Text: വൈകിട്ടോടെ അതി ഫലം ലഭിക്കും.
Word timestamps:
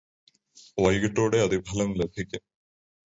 വൈകിട്ടോടെ 0.77 1.37
അതി 1.37 1.59
ഫലം 1.69 1.91
ലഭിക്കും. 1.93 2.43